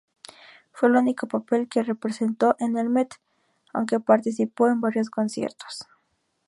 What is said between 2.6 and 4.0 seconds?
el Met, aunque